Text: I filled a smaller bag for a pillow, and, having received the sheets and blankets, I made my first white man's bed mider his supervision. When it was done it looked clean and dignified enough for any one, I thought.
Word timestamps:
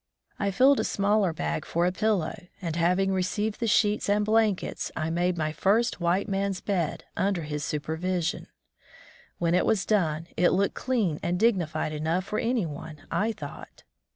I 0.39 0.49
filled 0.49 0.79
a 0.79 0.83
smaller 0.83 1.31
bag 1.31 1.63
for 1.63 1.85
a 1.85 1.91
pillow, 1.91 2.33
and, 2.59 2.75
having 2.75 3.11
received 3.13 3.59
the 3.59 3.67
sheets 3.67 4.09
and 4.09 4.25
blankets, 4.25 4.91
I 4.95 5.11
made 5.11 5.37
my 5.37 5.51
first 5.51 6.01
white 6.01 6.27
man's 6.27 6.59
bed 6.59 7.03
mider 7.15 7.43
his 7.43 7.63
supervision. 7.63 8.47
When 9.37 9.53
it 9.53 9.63
was 9.63 9.85
done 9.85 10.25
it 10.35 10.53
looked 10.53 10.73
clean 10.73 11.19
and 11.21 11.39
dignified 11.39 11.93
enough 11.93 12.25
for 12.25 12.39
any 12.39 12.65
one, 12.65 13.03
I 13.11 13.31
thought. 13.31 13.83